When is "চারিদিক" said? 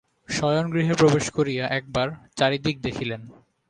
2.35-2.75